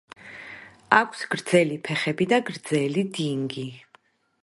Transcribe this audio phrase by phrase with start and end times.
[0.99, 3.71] აქვს გრძელი ფეხები და გრძელი დინგი.